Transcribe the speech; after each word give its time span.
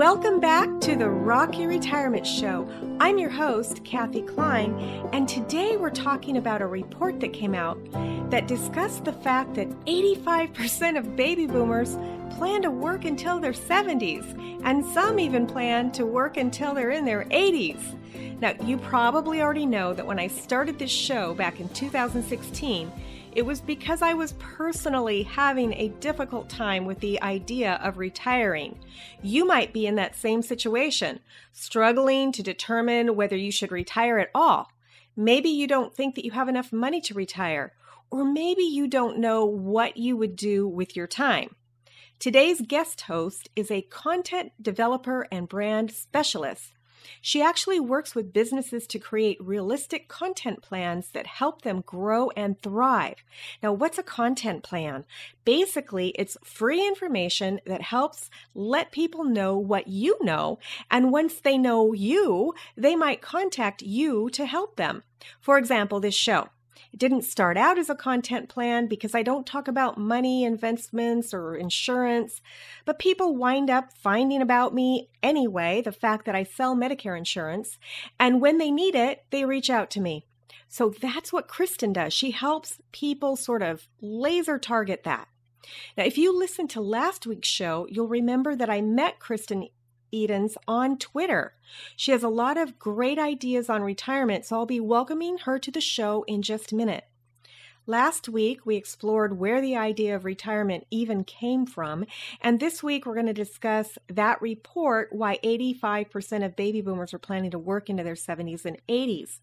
Welcome 0.00 0.40
back 0.40 0.80
to 0.80 0.96
the 0.96 1.10
Rock 1.10 1.58
Your 1.58 1.68
Retirement 1.68 2.26
Show. 2.26 2.66
I'm 3.00 3.18
your 3.18 3.28
host, 3.28 3.84
Kathe 3.84 4.26
Kline, 4.26 4.72
and 5.12 5.28
today 5.28 5.76
we're 5.76 5.90
talking 5.90 6.38
about 6.38 6.62
a 6.62 6.66
report 6.66 7.20
that 7.20 7.34
came 7.34 7.54
out 7.54 7.78
that 8.30 8.48
discussed 8.48 9.04
the 9.04 9.12
fact 9.12 9.52
that 9.56 9.68
85% 9.84 10.96
of 10.96 11.16
baby 11.16 11.46
boomers 11.46 11.98
plan 12.30 12.62
to 12.62 12.70
work 12.70 13.04
until 13.04 13.38
their 13.38 13.52
70s, 13.52 14.24
and 14.64 14.86
some 14.86 15.20
even 15.20 15.46
plan 15.46 15.92
to 15.92 16.06
work 16.06 16.38
until 16.38 16.72
they're 16.72 16.92
in 16.92 17.04
their 17.04 17.24
80s. 17.24 18.40
Now, 18.40 18.54
you 18.64 18.78
probably 18.78 19.42
already 19.42 19.66
know 19.66 19.92
that 19.92 20.06
when 20.06 20.18
I 20.18 20.28
started 20.28 20.78
this 20.78 20.90
show 20.90 21.34
back 21.34 21.60
in 21.60 21.68
2016, 21.68 22.90
it 23.32 23.46
was 23.46 23.60
because 23.60 24.02
I 24.02 24.14
was 24.14 24.32
personally 24.38 25.22
having 25.22 25.72
a 25.74 25.88
difficult 26.00 26.48
time 26.48 26.84
with 26.84 26.98
the 27.00 27.22
idea 27.22 27.80
of 27.82 27.98
retiring. 27.98 28.78
You 29.22 29.44
might 29.44 29.72
be 29.72 29.86
in 29.86 29.94
that 29.96 30.16
same 30.16 30.42
situation, 30.42 31.20
struggling 31.52 32.32
to 32.32 32.42
determine 32.42 33.14
whether 33.14 33.36
you 33.36 33.52
should 33.52 33.70
retire 33.70 34.18
at 34.18 34.30
all. 34.34 34.72
Maybe 35.16 35.48
you 35.48 35.66
don't 35.66 35.94
think 35.94 36.14
that 36.14 36.24
you 36.24 36.32
have 36.32 36.48
enough 36.48 36.72
money 36.72 37.00
to 37.02 37.14
retire, 37.14 37.72
or 38.10 38.24
maybe 38.24 38.62
you 38.62 38.88
don't 38.88 39.18
know 39.18 39.44
what 39.44 39.96
you 39.96 40.16
would 40.16 40.34
do 40.34 40.66
with 40.66 40.96
your 40.96 41.06
time. 41.06 41.54
Today's 42.18 42.60
guest 42.60 43.02
host 43.02 43.48
is 43.54 43.70
a 43.70 43.82
content 43.82 44.52
developer 44.60 45.26
and 45.30 45.48
brand 45.48 45.92
specialist 45.92 46.72
she 47.20 47.42
actually 47.42 47.80
works 47.80 48.14
with 48.14 48.32
businesses 48.32 48.86
to 48.88 48.98
create 48.98 49.36
realistic 49.40 50.08
content 50.08 50.62
plans 50.62 51.10
that 51.10 51.26
help 51.26 51.62
them 51.62 51.82
grow 51.86 52.30
and 52.36 52.60
thrive. 52.60 53.16
Now, 53.62 53.72
what's 53.72 53.98
a 53.98 54.02
content 54.02 54.62
plan? 54.62 55.04
Basically, 55.44 56.08
it's 56.18 56.36
free 56.44 56.86
information 56.86 57.60
that 57.66 57.82
helps 57.82 58.30
let 58.54 58.92
people 58.92 59.24
know 59.24 59.56
what 59.56 59.88
you 59.88 60.16
know. 60.20 60.58
And 60.90 61.12
once 61.12 61.40
they 61.40 61.58
know 61.58 61.92
you, 61.92 62.54
they 62.76 62.96
might 62.96 63.22
contact 63.22 63.82
you 63.82 64.30
to 64.30 64.46
help 64.46 64.76
them. 64.76 65.02
For 65.40 65.58
example, 65.58 66.00
this 66.00 66.14
show. 66.14 66.48
It 66.92 66.98
didn't 66.98 67.22
start 67.22 67.56
out 67.56 67.78
as 67.78 67.88
a 67.88 67.94
content 67.94 68.48
plan 68.48 68.86
because 68.86 69.14
I 69.14 69.22
don't 69.22 69.46
talk 69.46 69.68
about 69.68 69.96
money, 69.96 70.44
investments, 70.44 71.32
or 71.32 71.54
insurance, 71.54 72.40
but 72.84 72.98
people 72.98 73.36
wind 73.36 73.70
up 73.70 73.92
finding 73.92 74.42
about 74.42 74.74
me 74.74 75.08
anyway, 75.22 75.82
the 75.82 75.92
fact 75.92 76.26
that 76.26 76.34
I 76.34 76.42
sell 76.42 76.74
Medicare 76.74 77.16
insurance, 77.16 77.78
and 78.18 78.40
when 78.40 78.58
they 78.58 78.70
need 78.70 78.94
it, 78.94 79.24
they 79.30 79.44
reach 79.44 79.70
out 79.70 79.90
to 79.90 80.00
me. 80.00 80.26
So 80.68 80.88
that's 80.88 81.32
what 81.32 81.48
Kristen 81.48 81.92
does. 81.92 82.12
She 82.12 82.30
helps 82.30 82.78
people 82.92 83.36
sort 83.36 83.62
of 83.62 83.88
laser 84.00 84.58
target 84.58 85.02
that. 85.04 85.28
Now, 85.96 86.04
if 86.04 86.16
you 86.16 86.36
listened 86.36 86.70
to 86.70 86.80
last 86.80 87.26
week's 87.26 87.48
show, 87.48 87.86
you'll 87.90 88.08
remember 88.08 88.56
that 88.56 88.70
I 88.70 88.80
met 88.80 89.18
Kristen 89.18 89.68
Edens 90.12 90.56
on 90.66 90.98
Twitter. 90.98 91.54
She 91.96 92.12
has 92.12 92.22
a 92.22 92.28
lot 92.28 92.56
of 92.56 92.78
great 92.78 93.18
ideas 93.18 93.70
on 93.70 93.82
retirement, 93.82 94.44
so 94.44 94.56
I'll 94.56 94.66
be 94.66 94.80
welcoming 94.80 95.38
her 95.38 95.58
to 95.58 95.70
the 95.70 95.80
show 95.80 96.24
in 96.28 96.42
just 96.42 96.72
a 96.72 96.76
minute. 96.76 97.04
Last 97.86 98.28
week, 98.28 98.64
we 98.64 98.76
explored 98.76 99.38
where 99.38 99.60
the 99.60 99.76
idea 99.76 100.14
of 100.14 100.24
retirement 100.24 100.86
even 100.90 101.24
came 101.24 101.66
from, 101.66 102.04
and 102.40 102.60
this 102.60 102.82
week 102.82 103.04
we're 103.04 103.14
going 103.14 103.26
to 103.26 103.32
discuss 103.32 103.98
that 104.08 104.40
report 104.40 105.08
why 105.12 105.38
85% 105.42 106.44
of 106.44 106.54
baby 106.56 106.82
boomers 106.82 107.12
are 107.14 107.18
planning 107.18 107.50
to 107.50 107.58
work 107.58 107.90
into 107.90 108.04
their 108.04 108.14
70s 108.14 108.64
and 108.64 108.78
80s. 108.88 109.40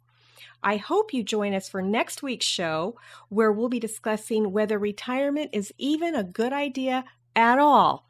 I 0.63 0.77
hope 0.77 1.13
you 1.13 1.23
join 1.23 1.53
us 1.53 1.67
for 1.67 1.81
next 1.81 2.23
week's 2.23 2.45
show, 2.45 2.97
where 3.29 3.51
we'll 3.51 3.69
be 3.69 3.79
discussing 3.79 4.51
whether 4.51 4.79
retirement 4.79 5.49
is 5.53 5.73
even 5.77 6.15
a 6.15 6.23
good 6.23 6.53
idea 6.53 7.05
at 7.35 7.59
all. 7.59 8.06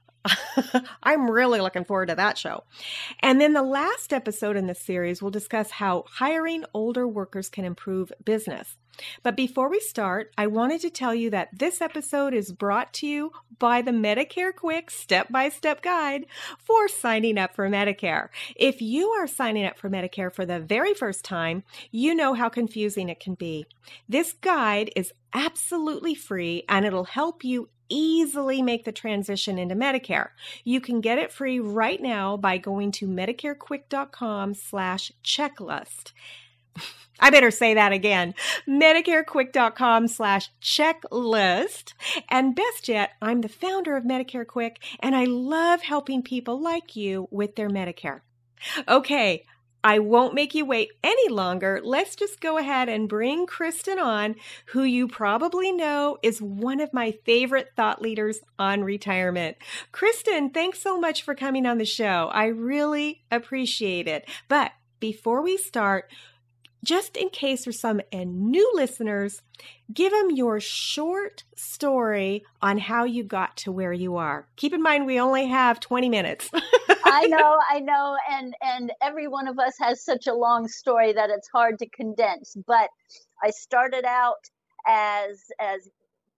I'm 1.03 1.29
really 1.29 1.61
looking 1.61 1.85
forward 1.85 2.07
to 2.07 2.15
that 2.15 2.37
show. 2.37 2.63
And 3.21 3.39
then 3.39 3.53
the 3.53 3.63
last 3.63 4.13
episode 4.13 4.55
in 4.55 4.67
this 4.67 4.81
series 4.81 5.21
will 5.21 5.31
discuss 5.31 5.71
how 5.71 6.05
hiring 6.09 6.65
older 6.73 7.07
workers 7.07 7.49
can 7.49 7.65
improve 7.65 8.11
business. 8.23 8.77
But 9.23 9.35
before 9.35 9.69
we 9.69 9.79
start, 9.79 10.31
I 10.37 10.47
wanted 10.47 10.81
to 10.81 10.89
tell 10.89 11.13
you 11.13 11.29
that 11.31 11.49
this 11.57 11.81
episode 11.81 12.33
is 12.33 12.51
brought 12.51 12.93
to 12.95 13.07
you 13.07 13.31
by 13.59 13.81
the 13.81 13.91
Medicare 13.91 14.55
Quick 14.55 14.89
Step 14.89 15.31
by 15.31 15.49
Step 15.49 15.81
Guide 15.81 16.25
for 16.59 16.87
signing 16.87 17.37
up 17.37 17.55
for 17.55 17.69
Medicare. 17.69 18.29
If 18.55 18.81
you 18.81 19.09
are 19.09 19.27
signing 19.27 19.65
up 19.65 19.77
for 19.77 19.89
Medicare 19.89 20.33
for 20.33 20.45
the 20.45 20.59
very 20.59 20.93
first 20.93 21.23
time, 21.23 21.63
you 21.91 22.15
know 22.15 22.33
how 22.33 22.49
confusing 22.49 23.09
it 23.09 23.19
can 23.19 23.35
be. 23.35 23.65
This 24.09 24.33
guide 24.33 24.91
is 24.95 25.13
absolutely 25.33 26.15
free 26.15 26.63
and 26.67 26.85
it'll 26.85 27.03
help 27.03 27.43
you 27.43 27.69
easily 27.89 28.61
make 28.61 28.85
the 28.85 28.91
transition 28.91 29.57
into 29.57 29.75
Medicare. 29.75 30.29
You 30.63 30.81
can 30.81 31.01
get 31.01 31.17
it 31.17 31.31
free 31.31 31.59
right 31.59 32.01
now 32.01 32.37
by 32.37 32.57
going 32.57 32.91
to 32.93 33.07
medicarequick.com 33.07 34.53
slash 34.53 35.11
checklist. 35.23 36.11
I 37.19 37.29
better 37.29 37.51
say 37.51 37.73
that 37.73 37.91
again. 37.91 38.35
MedicareQuick.com 38.67 40.07
slash 40.07 40.51
checklist. 40.61 41.93
And 42.29 42.55
best 42.55 42.87
yet, 42.87 43.11
I'm 43.21 43.41
the 43.41 43.49
founder 43.49 43.97
of 43.97 44.03
Medicare 44.03 44.45
Quick, 44.45 44.83
and 44.99 45.15
I 45.15 45.25
love 45.25 45.81
helping 45.81 46.21
people 46.21 46.61
like 46.61 46.95
you 46.95 47.27
with 47.31 47.55
their 47.55 47.69
Medicare. 47.69 48.21
Okay, 48.87 49.45
I 49.83 49.99
won't 49.99 50.33
make 50.33 50.55
you 50.55 50.65
wait 50.65 50.89
any 51.03 51.29
longer. 51.29 51.79
Let's 51.83 52.15
just 52.15 52.41
go 52.41 52.57
ahead 52.57 52.89
and 52.89 53.07
bring 53.07 53.45
Kristen 53.45 53.99
on, 53.99 54.35
who 54.67 54.83
you 54.83 55.07
probably 55.07 55.71
know 55.71 56.17
is 56.23 56.41
one 56.41 56.79
of 56.79 56.93
my 56.93 57.11
favorite 57.25 57.69
thought 57.75 58.01
leaders 58.01 58.39
on 58.57 58.83
retirement. 58.83 59.57
Kristen, 59.91 60.49
thanks 60.49 60.79
so 60.79 60.99
much 60.99 61.23
for 61.23 61.35
coming 61.35 61.65
on 61.65 61.77
the 61.77 61.85
show. 61.85 62.29
I 62.33 62.47
really 62.47 63.23
appreciate 63.31 64.07
it. 64.07 64.27
But 64.47 64.71
before 64.99 65.41
we 65.41 65.57
start, 65.57 66.11
just 66.83 67.17
in 67.17 67.29
case 67.29 67.65
there's 67.65 67.79
some 67.79 68.01
new 68.13 68.71
listeners, 68.73 69.41
give 69.93 70.11
them 70.11 70.31
your 70.31 70.59
short 70.59 71.43
story 71.55 72.43
on 72.61 72.77
how 72.77 73.03
you 73.03 73.23
got 73.23 73.57
to 73.57 73.71
where 73.71 73.93
you 73.93 74.17
are. 74.17 74.47
Keep 74.55 74.73
in 74.73 74.81
mind, 74.81 75.05
we 75.05 75.19
only 75.19 75.47
have 75.47 75.79
20 75.79 76.09
minutes. 76.09 76.49
I 77.03 77.27
know, 77.27 77.59
I 77.69 77.79
know, 77.79 78.17
and 78.29 78.53
and 78.61 78.91
every 79.01 79.27
one 79.27 79.47
of 79.47 79.59
us 79.59 79.75
has 79.79 80.03
such 80.03 80.27
a 80.27 80.33
long 80.33 80.67
story 80.67 81.13
that 81.13 81.29
it's 81.29 81.47
hard 81.49 81.79
to 81.79 81.89
condense. 81.89 82.55
But 82.65 82.89
I 83.43 83.51
started 83.51 84.05
out 84.05 84.43
as 84.87 85.43
as 85.59 85.89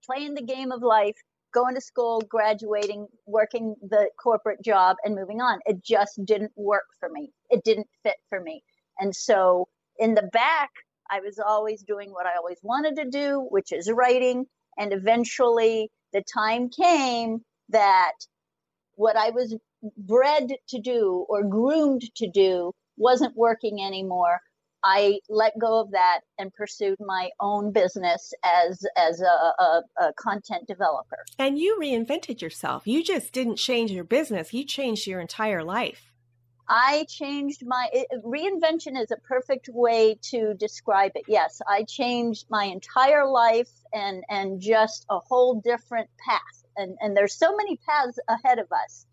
playing 0.06 0.36
the 0.36 0.44
game 0.44 0.72
of 0.72 0.82
life, 0.82 1.16
going 1.54 1.76
to 1.76 1.82
school, 1.82 2.22
graduating, 2.30 3.08
working 3.26 3.76
the 3.82 4.10
corporate 4.22 4.64
job, 4.64 4.98
and 5.04 5.16
moving 5.16 5.42
on. 5.42 5.60
It 5.66 5.84
just 5.84 6.24
didn't 6.26 6.52
work 6.56 6.86
for 7.00 7.10
me. 7.10 7.32
It 7.50 7.64
didn't 7.64 7.88
fit 8.04 8.18
for 8.30 8.42
me, 8.42 8.64
and 9.00 9.16
so 9.16 9.68
in 9.98 10.14
the 10.14 10.30
back, 10.34 10.70
I 11.12 11.20
was 11.20 11.40
always 11.40 11.84
doing 11.84 12.12
what 12.12 12.26
I 12.26 12.36
always 12.38 12.60
wanted 12.64 12.96
to 12.98 13.10
do, 13.10 13.48
which 13.50 13.72
is 13.72 13.92
writing. 13.92 14.46
And 14.78 14.94
eventually, 14.94 15.92
the 16.14 16.24
time 16.34 16.70
came 16.70 17.44
that 17.70 18.14
what 18.96 19.18
I 19.18 19.30
was 19.32 19.56
bred 19.98 20.50
to 20.70 20.80
do 20.80 21.26
or 21.30 21.44
groomed 21.44 22.04
to 22.16 22.30
do 22.30 22.74
wasn't 22.98 23.36
working 23.36 23.82
anymore. 23.82 24.42
I 24.84 25.20
let 25.30 25.60
go 25.60 25.82
of 25.82 25.92
that 25.92 26.22
and 26.38 26.54
pursued 26.54 26.98
my 27.00 27.30
own 27.40 27.72
business 27.72 28.34
as 28.44 28.86
as 28.96 29.22
a, 29.22 29.26
a, 29.26 29.84
a, 30.00 30.14
content 30.14 30.68
developer. 30.68 31.26
And 31.38 31.60
you 31.60 31.78
reinvented 31.82 32.42
yourself. 32.42 32.88
You 32.88 33.04
just 33.04 33.34
didn't 33.34 33.58
change 33.58 33.92
your 33.92 34.06
business; 34.06 34.54
you 34.54 34.64
changed 34.64 35.06
your 35.06 35.20
entire 35.20 35.64
life. 35.64 36.14
I 36.70 37.06
changed 37.10 37.66
my 37.66 37.90
it, 37.92 38.08
reinvention 38.24 39.02
is 39.02 39.12
a 39.12 39.18
perfect 39.18 39.70
way 39.74 40.18
to 40.30 40.54
describe 40.54 41.12
it. 41.16 41.24
Yes, 41.28 41.62
I 41.68 41.84
changed 41.84 42.46
my 42.50 42.66
entire 42.66 43.28
life 43.28 43.72
and 43.92 44.24
and 44.30 44.62
just 44.62 45.06
a 45.10 45.20
whole 45.20 45.60
different 45.62 46.10
path. 46.24 46.64
And 46.78 46.96
and 47.02 47.18
there's 47.18 47.34
so 47.34 47.56
many 47.56 47.78
paths 47.78 48.20
ahead 48.30 48.60
of 48.60 48.72
us. 48.72 49.06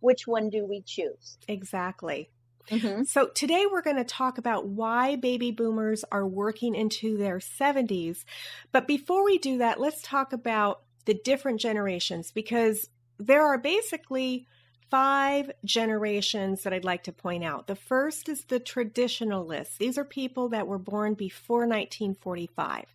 Which 0.00 0.26
one 0.26 0.50
do 0.50 0.64
we 0.64 0.82
choose? 0.82 1.38
Exactly. 1.48 2.30
Mm-hmm. 2.70 3.04
So, 3.04 3.28
today 3.28 3.64
we're 3.70 3.82
going 3.82 3.96
to 3.96 4.04
talk 4.04 4.38
about 4.38 4.66
why 4.66 5.14
baby 5.14 5.52
boomers 5.52 6.04
are 6.10 6.26
working 6.26 6.74
into 6.74 7.16
their 7.16 7.38
70s. 7.38 8.24
But 8.72 8.88
before 8.88 9.24
we 9.24 9.38
do 9.38 9.58
that, 9.58 9.80
let's 9.80 10.02
talk 10.02 10.32
about 10.32 10.82
the 11.04 11.14
different 11.14 11.60
generations 11.60 12.32
because 12.32 12.88
there 13.18 13.42
are 13.42 13.58
basically 13.58 14.46
five 14.90 15.50
generations 15.64 16.62
that 16.62 16.72
I'd 16.72 16.84
like 16.84 17.04
to 17.04 17.12
point 17.12 17.44
out. 17.44 17.66
The 17.66 17.76
first 17.76 18.28
is 18.28 18.44
the 18.44 18.60
traditionalists. 18.60 19.78
These 19.78 19.98
are 19.98 20.04
people 20.04 20.48
that 20.50 20.66
were 20.66 20.78
born 20.78 21.14
before 21.14 21.60
1945. 21.60 22.86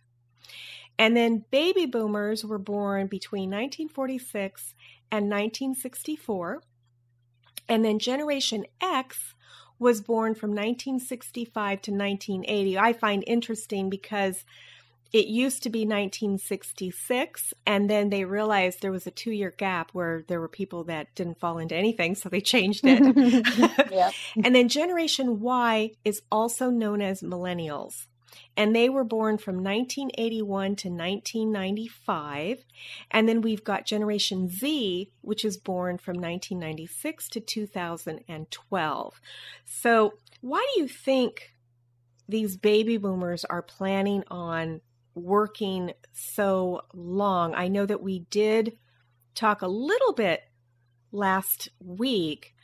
And 0.98 1.16
then 1.16 1.44
baby 1.50 1.86
boomers 1.86 2.44
were 2.44 2.58
born 2.58 3.06
between 3.06 3.50
1946 3.50 4.74
and 5.10 5.24
1964. 5.26 6.62
And 7.68 7.84
then 7.84 7.98
Generation 7.98 8.66
X 8.80 9.34
was 9.78 10.00
born 10.00 10.34
from 10.34 10.50
1965 10.50 11.82
to 11.82 11.90
1980. 11.90 12.78
I 12.78 12.92
find 12.92 13.24
interesting 13.26 13.90
because 13.90 14.44
it 15.12 15.26
used 15.26 15.62
to 15.62 15.70
be 15.70 15.80
1966 15.80 17.52
and 17.66 17.88
then 17.90 18.08
they 18.08 18.24
realized 18.24 18.80
there 18.80 18.90
was 18.90 19.06
a 19.06 19.10
two 19.10 19.30
year 19.30 19.52
gap 19.56 19.90
where 19.92 20.24
there 20.26 20.40
were 20.40 20.48
people 20.48 20.84
that 20.84 21.14
didn't 21.14 21.38
fall 21.38 21.58
into 21.58 21.76
anything 21.76 22.14
so 22.14 22.28
they 22.28 22.40
changed 22.40 22.82
it 22.84 23.02
yeah. 23.92 24.10
and 24.44 24.54
then 24.54 24.68
generation 24.68 25.40
y 25.40 25.90
is 26.04 26.22
also 26.30 26.70
known 26.70 27.02
as 27.02 27.20
millennials 27.20 28.06
and 28.56 28.74
they 28.74 28.88
were 28.88 29.04
born 29.04 29.38
from 29.38 29.56
1981 29.56 30.76
to 30.76 30.88
1995 30.88 32.64
and 33.10 33.28
then 33.28 33.40
we've 33.40 33.64
got 33.64 33.86
generation 33.86 34.48
z 34.48 35.10
which 35.20 35.44
is 35.44 35.56
born 35.56 35.98
from 35.98 36.16
1996 36.16 37.28
to 37.28 37.40
2012 37.40 39.20
so 39.64 40.14
why 40.40 40.66
do 40.74 40.80
you 40.80 40.88
think 40.88 41.52
these 42.28 42.56
baby 42.56 42.96
boomers 42.96 43.44
are 43.44 43.62
planning 43.62 44.24
on 44.28 44.80
working 45.14 45.92
so 46.12 46.82
long. 46.94 47.54
I 47.54 47.68
know 47.68 47.86
that 47.86 48.02
we 48.02 48.20
did 48.30 48.78
talk 49.34 49.62
a 49.62 49.68
little 49.68 50.12
bit 50.12 50.42
last 51.10 51.68
week, 51.80 52.54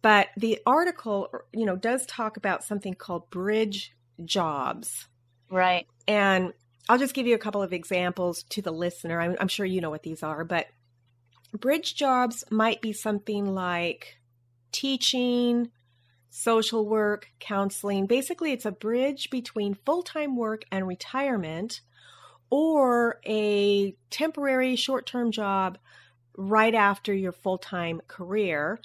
but 0.00 0.28
the 0.36 0.60
article, 0.66 1.28
you 1.52 1.64
know, 1.64 1.76
does 1.76 2.06
talk 2.06 2.36
about 2.36 2.64
something 2.64 2.94
called 2.94 3.30
bridge 3.30 3.94
jobs. 4.26 5.06
Right. 5.50 5.86
And 6.08 6.52
I'll 6.88 6.98
just 6.98 7.14
give 7.14 7.26
you 7.26 7.34
a 7.34 7.38
couple 7.38 7.62
of 7.62 7.72
examples 7.72 8.42
to 8.50 8.62
the 8.62 8.72
listener. 8.72 9.20
I'm, 9.20 9.36
I'm 9.40 9.48
sure 9.48 9.66
you 9.66 9.80
know 9.80 9.90
what 9.90 10.02
these 10.02 10.22
are, 10.22 10.44
but 10.44 10.66
bridge 11.52 11.94
jobs 11.94 12.44
might 12.50 12.80
be 12.80 12.92
something 12.92 13.54
like 13.54 14.16
teaching, 14.72 15.70
social 16.30 16.86
work, 16.86 17.28
counseling. 17.38 18.06
Basically, 18.06 18.52
it's 18.52 18.64
a 18.64 18.72
bridge 18.72 19.30
between 19.30 19.74
full 19.86 20.02
time 20.02 20.36
work 20.36 20.64
and 20.72 20.88
retirement 20.88 21.80
or 22.50 23.20
a 23.26 23.94
temporary 24.10 24.76
short 24.76 25.06
term 25.06 25.30
job 25.30 25.78
right 26.36 26.74
after 26.74 27.14
your 27.14 27.32
full 27.32 27.58
time 27.58 28.00
career. 28.08 28.80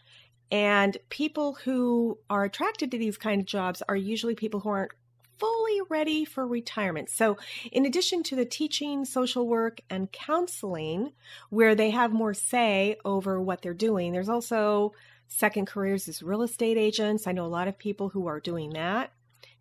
And 0.52 0.96
people 1.10 1.56
who 1.64 2.20
are 2.30 2.46
attracted 2.46 2.92
to 2.92 2.98
these 2.98 3.18
kind 3.18 3.42
of 3.42 3.48
jobs 3.48 3.82
are 3.90 3.96
usually 3.96 4.36
people 4.36 4.62
who 4.62 4.70
aren't 4.70 4.92
fully 5.38 5.82
ready 5.90 6.26
for 6.26 6.46
retirement. 6.48 7.10
So, 7.10 7.38
in 7.72 7.86
addition 7.86 8.24
to 8.24 8.36
the 8.36 8.46
teaching, 8.46 9.06
social 9.06 9.48
work, 9.48 9.82
and 9.90 10.12
counseling, 10.12 11.14
where 11.50 11.76
they 11.76 11.92
have 11.92 12.12
more 12.12 12.34
say 12.34 12.98
over 13.06 13.42
what 13.42 13.62
they're 13.62 13.74
doing, 13.74 14.12
there's 14.12 14.30
also 14.30 14.94
second 15.28 15.68
careers 15.68 16.08
as 16.08 16.24
real 16.24 16.42
estate 16.42 16.78
agents. 16.78 17.28
I 17.28 17.32
know 17.32 17.46
a 17.46 17.48
lot 17.48 17.68
of 17.68 17.78
people 17.78 18.10
who 18.10 18.28
are 18.28 18.40
doing 18.40 18.72
that. 18.72 19.12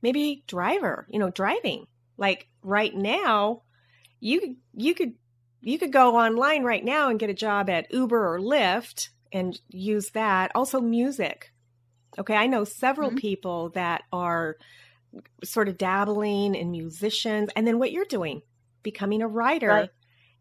Maybe 0.02 0.44
driver, 0.46 1.06
you 1.10 1.18
know, 1.18 1.30
driving. 1.30 1.86
Like 2.16 2.48
right 2.62 2.94
now, 2.94 3.62
you 4.20 4.56
you 4.74 4.94
could 4.94 5.14
you 5.60 5.78
could 5.78 5.92
go 5.92 6.16
online 6.16 6.62
right 6.62 6.84
now 6.84 7.10
and 7.10 7.18
get 7.18 7.30
a 7.30 7.34
job 7.34 7.68
at 7.68 7.92
Uber 7.92 8.34
or 8.34 8.38
Lyft 8.38 9.08
and 9.32 9.60
use 9.68 10.10
that. 10.10 10.52
Also 10.54 10.80
music. 10.80 11.52
Okay, 12.18 12.34
I 12.34 12.46
know 12.46 12.64
several 12.64 13.10
mm-hmm. 13.10 13.18
people 13.18 13.70
that 13.70 14.04
are 14.12 14.56
sort 15.44 15.68
of 15.68 15.78
dabbling 15.78 16.54
in 16.54 16.70
musicians 16.70 17.50
and 17.56 17.66
then 17.66 17.78
what 17.78 17.92
you're 17.92 18.04
doing, 18.04 18.42
becoming 18.82 19.22
a 19.22 19.28
writer. 19.28 19.68
Right. 19.68 19.90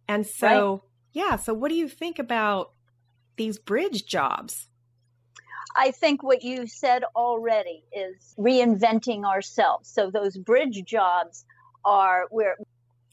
And 0.08 0.26
so, 0.26 0.72
right. 0.72 0.82
yeah, 1.14 1.36
so 1.36 1.54
what 1.54 1.70
do 1.70 1.76
you 1.76 1.88
think 1.88 2.20
about 2.20 2.72
these 3.38 3.58
bridge 3.58 4.06
jobs? 4.06 4.68
I 5.76 5.92
think 5.92 6.24
what 6.24 6.44
you 6.44 6.68
said 6.68 7.04
already 7.16 7.84
is 7.92 8.34
reinventing 8.38 9.26
ourselves. 9.26 9.90
So 9.90 10.10
those 10.10 10.38
bridge 10.38 10.82
jobs 10.86 11.46
are 11.84 12.28
we're 12.32 12.58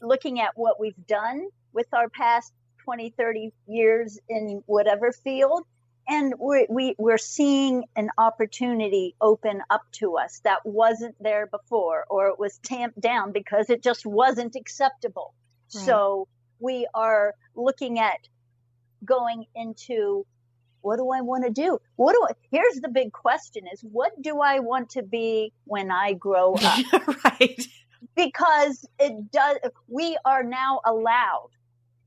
looking 0.01 0.39
at 0.39 0.51
what 0.55 0.79
we've 0.79 1.07
done 1.07 1.47
with 1.73 1.87
our 1.93 2.09
past 2.09 2.53
20, 2.85 3.13
30 3.17 3.51
years 3.67 4.19
in 4.29 4.63
whatever 4.65 5.11
field. 5.11 5.63
And 6.07 6.33
we're, 6.37 6.65
we, 6.69 6.95
we're 6.97 7.17
seeing 7.17 7.85
an 7.95 8.09
opportunity 8.17 9.15
open 9.21 9.61
up 9.69 9.83
to 9.93 10.17
us 10.17 10.41
that 10.43 10.65
wasn't 10.65 11.15
there 11.21 11.47
before, 11.47 12.05
or 12.09 12.27
it 12.27 12.37
was 12.37 12.57
tamped 12.59 12.99
down 12.99 13.31
because 13.31 13.69
it 13.69 13.81
just 13.81 14.05
wasn't 14.05 14.55
acceptable. 14.55 15.33
Right. 15.73 15.85
So 15.85 16.27
we 16.59 16.87
are 16.93 17.35
looking 17.55 17.99
at 17.99 18.27
going 19.05 19.45
into 19.55 20.25
what 20.81 20.97
do 20.97 21.09
I 21.11 21.21
want 21.21 21.45
to 21.45 21.49
do? 21.49 21.79
What 21.95 22.13
do 22.13 22.27
I, 22.29 22.33
here's 22.51 22.81
the 22.81 22.89
big 22.89 23.13
question 23.13 23.63
is 23.71 23.81
what 23.81 24.11
do 24.21 24.41
I 24.41 24.59
want 24.59 24.89
to 24.91 25.03
be 25.03 25.53
when 25.63 25.89
I 25.91 26.13
grow 26.13 26.55
up? 26.61 26.85
right. 27.23 27.67
Because 28.15 28.85
it 28.99 29.31
does, 29.31 29.57
we 29.87 30.17
are 30.25 30.43
now 30.43 30.81
allowed 30.85 31.49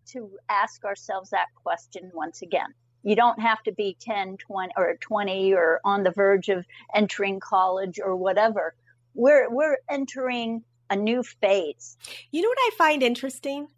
to 0.09 0.31
ask 0.49 0.85
ourselves 0.85 1.31
that 1.31 1.47
question 1.63 2.11
once 2.15 2.43
again. 2.43 2.75
You 3.07 3.17
don't 3.17 3.41
have 3.41 3.63
to 3.63 3.73
be 3.73 3.97
10, 4.01 4.37
20 4.37 4.73
or 4.77 4.97
20 5.01 5.55
or 5.55 5.81
on 5.85 6.03
the 6.03 6.11
verge 6.11 6.49
of 6.49 6.67
entering 6.95 7.41
college 7.41 7.99
or 8.03 8.17
whatever. 8.17 8.75
We're, 9.15 9.49
we're 9.49 9.79
entering 9.89 10.65
a 10.91 10.97
new 10.97 11.23
phase. 11.23 11.97
You 12.31 12.43
know 12.43 12.49
what 12.49 12.59
I 12.59 12.71
find 12.77 13.03
interesting? 13.03 13.69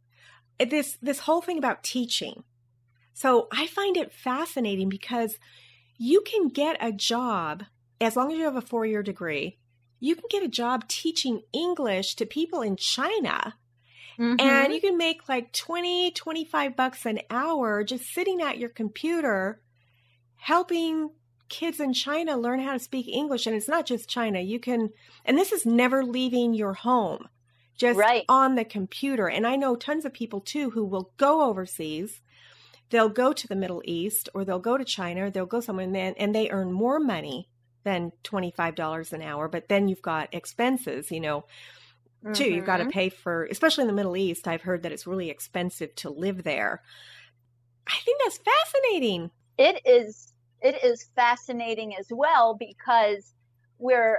This, 0.59 0.99
this 1.01 1.21
whole 1.21 1.41
thing 1.41 1.59
about 1.59 1.85
teaching 1.85 2.43
so 3.19 3.49
I 3.51 3.67
find 3.67 3.97
it 3.97 4.13
fascinating 4.13 4.89
because 4.89 5.41
you 5.97 6.21
can 6.21 6.47
get 6.47 6.77
a 6.81 6.93
job 6.93 7.65
as 8.01 8.15
long 8.15 8.31
as 8.31 8.39
you 8.39 8.45
have 8.45 8.55
a 8.55 8.61
four 8.61 8.87
year 8.87 9.03
degree. 9.03 9.59
You 9.99 10.15
can 10.15 10.27
get 10.31 10.45
a 10.45 10.49
job 10.49 10.87
teaching 10.87 11.43
English 11.53 12.15
to 12.15 12.27
people 12.27 12.63
in 12.63 12.77
China. 12.77 13.57
Mm-hmm. 14.19 14.41
And 14.41 14.73
you 14.73 14.81
can 14.81 14.97
make 14.97 15.29
like 15.29 15.53
20, 15.53 16.11
25 16.13 16.77
bucks 16.77 17.07
an 17.07 17.21
hour 17.31 17.85
just 17.85 18.13
sitting 18.13 18.43
at 18.43 18.59
your 18.59 18.69
computer 18.69 19.61
helping 20.37 21.11
kids 21.49 21.81
in 21.81 21.93
China 21.93 22.37
learn 22.37 22.61
how 22.61 22.73
to 22.73 22.79
speak 22.79 23.09
English. 23.09 23.47
And 23.47 23.55
it's 23.55 23.69
not 23.69 23.87
just 23.87 24.09
China. 24.09 24.41
You 24.41 24.59
can, 24.59 24.91
and 25.25 25.39
this 25.39 25.53
is 25.53 25.65
never 25.65 26.05
leaving 26.05 26.53
your 26.53 26.75
home, 26.75 27.29
just 27.77 27.99
right. 27.99 28.25
on 28.29 28.55
the 28.55 28.65
computer. 28.65 29.29
And 29.29 29.47
I 29.47 29.57
know 29.57 29.77
tons 29.77 30.05
of 30.05 30.13
people 30.13 30.41
too 30.41 30.71
who 30.71 30.85
will 30.85 31.13
go 31.17 31.43
overseas 31.43 32.21
they'll 32.91 33.09
go 33.09 33.33
to 33.33 33.47
the 33.47 33.57
Middle 33.57 33.83
East 33.85 34.29
or 34.35 34.45
they'll 34.45 34.59
go 34.59 34.77
to 34.79 34.85
China, 34.85 35.31
they'll 35.31 35.47
go 35.47 35.61
somewhere 35.61 35.85
and, 35.85 35.95
then, 35.95 36.15
and 36.17 36.35
they 36.35 36.51
earn 36.51 36.73
more 36.73 37.01
money 37.01 37.49
than 37.85 38.13
$25 38.25 39.13
an 39.13 39.23
hour. 39.23 39.49
But 39.49 39.69
then 39.69 39.89
you've 39.89 40.03
got 40.03 40.33
expenses, 40.33 41.11
you 41.11 41.21
know, 41.21 41.45
mm-hmm. 42.25 42.33
too. 42.33 42.45
You've 42.45 42.67
got 42.67 42.79
to 42.79 42.85
mm-hmm. 42.85 42.91
pay 42.91 43.09
for, 43.09 43.45
especially 43.47 43.83
in 43.83 43.89
the 43.89 43.95
Middle 43.95 44.17
East, 44.17 44.49
I've 44.49 44.63
heard 44.63 44.83
that 44.83 44.93
it's 44.93 45.07
really 45.07 45.31
expensive 45.31 45.95
to 45.97 46.11
live 46.11 46.45
there. 46.45 46.83
I 47.87 47.97
think 48.05 48.21
that's 48.23 48.39
fascinating. 48.39 49.31
It 49.57 49.81
is. 49.85 50.33
It 50.61 50.83
is 50.83 51.07
fascinating 51.15 51.95
as 51.97 52.07
well 52.11 52.57
because 52.59 53.33
we're 53.79 54.19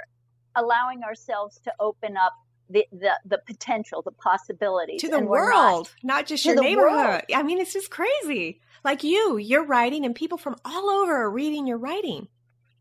allowing 0.56 1.04
ourselves 1.04 1.60
to 1.66 1.74
open 1.80 2.16
up 2.16 2.34
the, 2.70 2.86
the, 2.92 3.12
the 3.26 3.40
potential, 3.40 4.02
the 4.02 4.12
possibilities 4.12 5.02
to 5.02 5.10
the 5.10 5.20
world, 5.20 5.92
not, 6.04 6.16
not, 6.16 6.26
just 6.28 6.46
your 6.46 6.56
neighborhood. 6.56 6.92
World. 6.92 7.22
I 7.34 7.44
mean, 7.44 7.60
it's 7.60 7.74
just 7.74 7.90
crazy. 7.90 8.62
Like 8.84 9.04
you, 9.04 9.38
you're 9.38 9.66
writing, 9.66 10.06
and 10.06 10.16
people 10.16 10.38
from 10.38 10.56
all 10.64 10.90
over 10.90 11.24
are 11.24 11.30
reading 11.30 11.68
your 11.68 11.78
writing, 11.78 12.28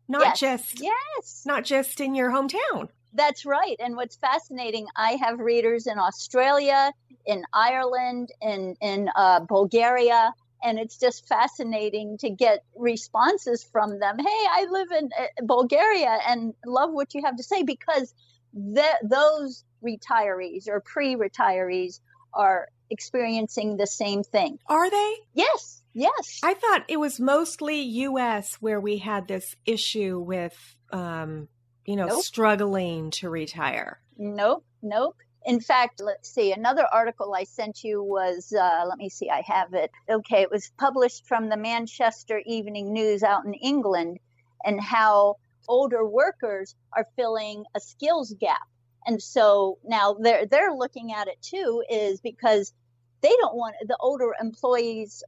not 0.07 0.21
yes. 0.21 0.39
just 0.39 0.81
yes, 0.81 1.43
not 1.45 1.65
just 1.65 1.99
in 1.99 2.15
your 2.15 2.31
hometown. 2.31 2.89
That's 3.13 3.45
right. 3.45 3.75
And 3.79 3.95
what's 3.95 4.17
fascinating, 4.17 4.87
I 4.95 5.13
have 5.13 5.39
readers 5.39 5.87
in 5.87 5.97
Australia, 5.97 6.93
in 7.25 7.43
Ireland, 7.53 8.29
in 8.41 8.75
in 8.81 9.09
uh, 9.15 9.41
Bulgaria, 9.41 10.33
and 10.63 10.77
it's 10.77 10.97
just 10.97 11.27
fascinating 11.27 12.17
to 12.19 12.29
get 12.29 12.63
responses 12.75 13.63
from 13.63 13.99
them. 13.99 14.17
Hey, 14.19 14.25
I 14.27 14.67
live 14.69 14.87
in 14.91 15.09
uh, 15.17 15.45
Bulgaria 15.45 16.19
and 16.27 16.53
love 16.65 16.91
what 16.91 17.13
you 17.13 17.21
have 17.25 17.37
to 17.37 17.43
say 17.43 17.63
because 17.63 18.13
that 18.53 18.97
those 19.03 19.63
retirees 19.83 20.67
or 20.67 20.81
pre-retirees 20.81 21.99
are 22.33 22.67
experiencing 22.89 23.77
the 23.77 23.87
same 23.87 24.23
thing. 24.23 24.59
Are 24.67 24.89
they? 24.89 25.15
Yes. 25.33 25.81
Yes. 25.93 26.39
I 26.43 26.53
thought 26.53 26.85
it 26.87 26.99
was 26.99 27.19
mostly 27.19 27.81
US 27.81 28.55
where 28.55 28.79
we 28.79 28.97
had 28.97 29.27
this 29.27 29.55
issue 29.65 30.19
with 30.19 30.55
um, 30.91 31.47
you 31.89 31.95
know, 31.95 32.07
nope. 32.07 32.23
struggling 32.23 33.11
to 33.11 33.29
retire. 33.29 33.99
Nope. 34.17 34.63
Nope. 34.81 35.17
In 35.45 35.59
fact, 35.59 36.01
let's 36.03 36.29
see, 36.29 36.51
another 36.51 36.85
article 36.91 37.33
I 37.33 37.45
sent 37.45 37.83
you 37.83 38.03
was, 38.03 38.53
uh, 38.53 38.85
let 38.87 38.97
me 38.97 39.09
see, 39.09 39.29
I 39.29 39.41
have 39.47 39.73
it. 39.73 39.89
Okay, 40.09 40.41
it 40.41 40.51
was 40.51 40.71
published 40.77 41.25
from 41.25 41.49
the 41.49 41.57
Manchester 41.57 42.41
Evening 42.45 42.93
News 42.93 43.23
out 43.23 43.45
in 43.45 43.53
England, 43.53 44.19
and 44.63 44.79
how 44.79 45.37
older 45.67 46.05
workers 46.05 46.75
are 46.93 47.07
filling 47.15 47.63
a 47.75 47.79
skills 47.79 48.33
gap 48.39 48.67
and 49.05 49.21
so 49.21 49.77
now 49.83 50.13
they're 50.19 50.45
they're 50.45 50.73
looking 50.73 51.13
at 51.13 51.27
it 51.27 51.41
too 51.41 51.83
is 51.89 52.19
because 52.21 52.73
they 53.21 53.33
don't 53.41 53.55
want 53.55 53.75
the 53.87 53.97
older 53.99 54.33
employees 54.41 55.23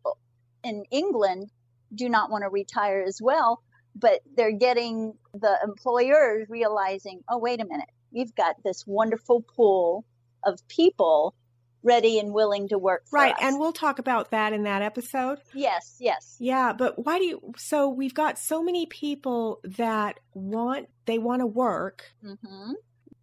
in 0.63 0.83
England 0.91 1.49
do 1.93 2.09
not 2.09 2.31
want 2.31 2.43
to 2.43 2.49
retire 2.49 3.03
as 3.05 3.21
well, 3.21 3.61
but 3.95 4.21
they're 4.35 4.51
getting 4.51 5.13
the 5.33 5.57
employers 5.63 6.47
realizing, 6.49 7.23
oh 7.29 7.37
wait 7.37 7.61
a 7.61 7.65
minute, 7.65 7.89
we've 8.11 8.33
got 8.35 8.55
this 8.63 8.85
wonderful 8.85 9.41
pool 9.41 10.05
of 10.43 10.59
people 10.67 11.35
ready 11.83 12.19
and 12.19 12.31
willing 12.31 12.67
to 12.67 12.77
work 12.77 13.03
right 13.11 13.33
us. 13.33 13.39
and 13.41 13.59
we'll 13.59 13.73
talk 13.73 13.97
about 13.97 14.31
that 14.31 14.53
in 14.53 14.63
that 14.63 14.81
episode. 14.81 15.39
Yes 15.53 15.97
yes. 15.99 16.35
Yeah 16.39 16.73
but 16.73 17.03
why 17.03 17.17
do 17.17 17.25
you 17.25 17.53
so 17.57 17.89
we've 17.89 18.13
got 18.13 18.37
so 18.37 18.61
many 18.61 18.85
people 18.85 19.59
that 19.63 20.19
want 20.33 20.87
they 21.05 21.17
want 21.17 21.41
to 21.41 21.47
work. 21.47 22.11
Mm-hmm. 22.23 22.73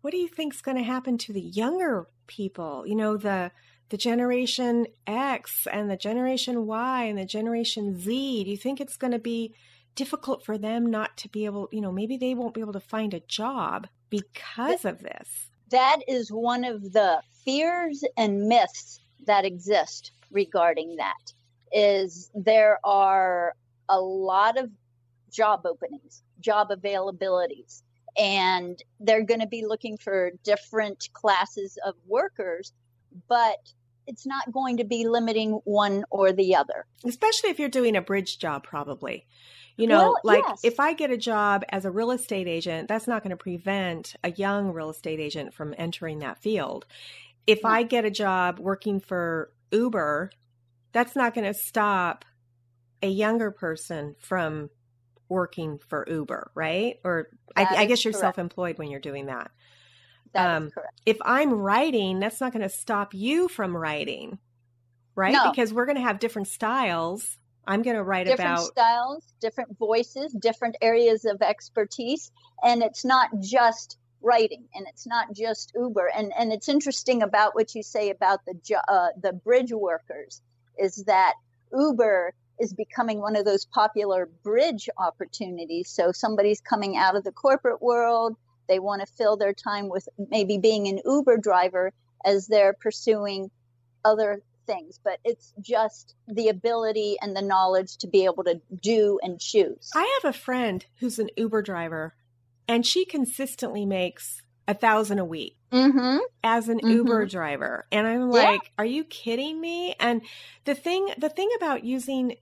what 0.00 0.10
do 0.10 0.16
you 0.16 0.28
think's 0.28 0.60
going 0.60 0.76
to 0.76 0.82
happen 0.82 1.18
to 1.18 1.32
the 1.32 1.40
younger 1.40 2.08
people? 2.26 2.84
You 2.86 2.96
know 2.96 3.16
the 3.16 3.52
the 3.90 3.96
generation 3.96 4.86
x 5.06 5.66
and 5.70 5.88
the 5.88 5.96
generation 5.96 6.66
y 6.66 7.04
and 7.04 7.16
the 7.18 7.24
generation 7.24 7.96
z. 7.98 8.44
Do 8.44 8.50
you 8.50 8.56
think 8.56 8.80
it's 8.80 8.96
going 8.96 9.12
to 9.12 9.18
be 9.18 9.54
difficult 9.98 10.44
for 10.44 10.56
them 10.56 10.86
not 10.86 11.16
to 11.16 11.28
be 11.28 11.44
able 11.44 11.68
you 11.72 11.80
know 11.80 11.90
maybe 11.90 12.16
they 12.16 12.32
won't 12.32 12.54
be 12.54 12.60
able 12.60 12.72
to 12.72 12.80
find 12.80 13.12
a 13.12 13.20
job 13.20 13.88
because 14.10 14.84
of 14.84 15.00
this. 15.00 15.50
That 15.70 15.98
is 16.06 16.30
one 16.30 16.64
of 16.64 16.92
the 16.92 17.20
fears 17.44 18.04
and 18.16 18.48
myths 18.48 19.00
that 19.26 19.44
exist 19.44 20.12
regarding 20.30 20.96
that 20.96 21.32
is 21.72 22.30
there 22.32 22.78
are 22.84 23.54
a 23.88 24.00
lot 24.00 24.56
of 24.56 24.70
job 25.32 25.66
openings 25.66 26.22
job 26.40 26.68
availabilities 26.70 27.82
and 28.16 28.80
they're 29.00 29.24
going 29.24 29.40
to 29.40 29.48
be 29.48 29.66
looking 29.66 29.98
for 29.98 30.30
different 30.44 31.08
classes 31.12 31.76
of 31.84 31.94
workers 32.06 32.72
but 33.28 33.58
it's 34.06 34.24
not 34.24 34.50
going 34.52 34.76
to 34.76 34.84
be 34.84 35.06
limiting 35.06 35.52
one 35.64 36.04
or 36.10 36.32
the 36.32 36.54
other. 36.54 36.86
Especially 37.04 37.50
if 37.50 37.58
you're 37.58 37.68
doing 37.68 37.96
a 37.96 38.00
bridge 38.00 38.38
job 38.38 38.62
probably 38.62 39.26
you 39.78 39.86
know, 39.86 39.98
well, 39.98 40.20
like 40.24 40.44
yes. 40.46 40.60
if 40.64 40.80
I 40.80 40.92
get 40.92 41.12
a 41.12 41.16
job 41.16 41.64
as 41.68 41.84
a 41.84 41.90
real 41.90 42.10
estate 42.10 42.48
agent, 42.48 42.88
that's 42.88 43.06
not 43.06 43.22
going 43.22 43.30
to 43.30 43.36
prevent 43.36 44.16
a 44.24 44.32
young 44.32 44.72
real 44.72 44.90
estate 44.90 45.20
agent 45.20 45.54
from 45.54 45.72
entering 45.78 46.18
that 46.18 46.42
field. 46.42 46.84
If 47.46 47.64
I 47.64 47.84
get 47.84 48.04
a 48.04 48.10
job 48.10 48.58
working 48.58 48.98
for 48.98 49.52
Uber, 49.70 50.32
that's 50.92 51.14
not 51.14 51.32
going 51.32 51.46
to 51.46 51.54
stop 51.54 52.24
a 53.02 53.08
younger 53.08 53.52
person 53.52 54.16
from 54.18 54.68
working 55.28 55.78
for 55.78 56.04
Uber, 56.10 56.50
right? 56.56 56.96
Or 57.04 57.28
I, 57.54 57.64
I, 57.64 57.86
guess 57.86 58.04
you're 58.04 58.12
self 58.12 58.36
employed 58.36 58.78
when 58.78 58.90
you're 58.90 58.98
doing 58.98 59.26
that. 59.26 59.52
That 60.34 60.56
um. 60.56 60.70
If 61.06 61.18
I'm 61.22 61.52
writing, 61.52 62.18
that's 62.18 62.40
not 62.40 62.52
going 62.52 62.62
to 62.62 62.68
stop 62.68 63.14
you 63.14 63.46
from 63.46 63.76
writing, 63.76 64.38
right? 65.14 65.32
No. 65.32 65.50
Because 65.50 65.72
we're 65.72 65.86
going 65.86 65.96
to 65.96 66.02
have 66.02 66.18
different 66.18 66.48
styles 66.48 67.38
I'm 67.68 67.82
going 67.82 67.96
to 67.96 68.02
write 68.02 68.26
about 68.26 68.36
different 68.36 68.58
about 68.58 68.66
styles, 68.66 69.34
different 69.40 69.78
voices, 69.78 70.32
different 70.32 70.76
areas 70.80 71.26
of 71.26 71.42
expertise, 71.42 72.32
and 72.64 72.82
it's 72.82 73.04
not 73.04 73.28
just 73.40 73.98
writing, 74.22 74.64
and 74.74 74.86
it's 74.88 75.06
not 75.06 75.32
just 75.34 75.72
Uber. 75.76 76.10
And 76.16 76.32
and 76.36 76.50
it's 76.50 76.68
interesting 76.68 77.22
about 77.22 77.54
what 77.54 77.74
you 77.74 77.82
say 77.82 78.08
about 78.08 78.40
the 78.46 78.54
uh, 78.88 79.08
the 79.20 79.34
bridge 79.34 79.72
workers 79.72 80.40
is 80.78 81.04
that 81.06 81.34
Uber 81.76 82.32
is 82.58 82.72
becoming 82.72 83.20
one 83.20 83.36
of 83.36 83.44
those 83.44 83.66
popular 83.66 84.30
bridge 84.42 84.88
opportunities. 84.96 85.90
So 85.90 86.10
somebody's 86.10 86.62
coming 86.62 86.96
out 86.96 87.16
of 87.16 87.24
the 87.24 87.32
corporate 87.32 87.82
world, 87.82 88.36
they 88.68 88.78
want 88.78 89.06
to 89.06 89.12
fill 89.14 89.36
their 89.36 89.52
time 89.52 89.88
with 89.90 90.08
maybe 90.30 90.56
being 90.58 90.88
an 90.88 91.00
Uber 91.04 91.36
driver 91.36 91.92
as 92.24 92.46
they're 92.46 92.72
pursuing 92.72 93.50
other 94.04 94.42
things, 94.68 95.00
but 95.02 95.18
it's 95.24 95.52
just 95.60 96.14
the 96.28 96.48
ability 96.48 97.16
and 97.20 97.34
the 97.34 97.42
knowledge 97.42 97.96
to 97.96 98.06
be 98.06 98.24
able 98.24 98.44
to 98.44 98.60
do 98.80 99.18
and 99.22 99.40
choose. 99.40 99.90
I 99.96 100.20
have 100.22 100.32
a 100.32 100.38
friend 100.38 100.84
who's 101.00 101.18
an 101.18 101.30
Uber 101.36 101.62
driver, 101.62 102.14
and 102.68 102.86
she 102.86 103.04
consistently 103.04 103.84
makes 103.84 104.42
a 104.68 104.74
thousand 104.74 105.18
a 105.18 105.24
week 105.24 105.56
mm-hmm. 105.72 106.18
as 106.44 106.68
an 106.68 106.78
mm-hmm. 106.78 106.90
Uber 106.90 107.26
driver, 107.26 107.86
and 107.90 108.06
I'm 108.06 108.30
like, 108.30 108.62
yeah. 108.64 108.70
"Are 108.78 108.84
you 108.84 109.02
kidding 109.04 109.60
me?" 109.60 109.96
And 109.98 110.22
the 110.64 110.74
thing, 110.74 111.08
the 111.18 111.30
thing 111.30 111.48
about 111.56 111.82
using 111.82 112.36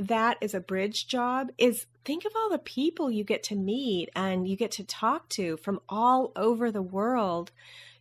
that 0.00 0.38
as 0.42 0.54
a 0.54 0.60
bridge 0.60 1.06
job 1.06 1.50
is 1.58 1.86
think 2.04 2.24
of 2.24 2.32
all 2.36 2.50
the 2.50 2.58
people 2.58 3.10
you 3.10 3.24
get 3.24 3.42
to 3.44 3.56
meet 3.56 4.08
and 4.14 4.48
you 4.48 4.56
get 4.56 4.70
to 4.72 4.84
talk 4.84 5.28
to 5.28 5.56
from 5.56 5.80
all 5.88 6.32
over 6.36 6.70
the 6.70 6.82
world 6.82 7.50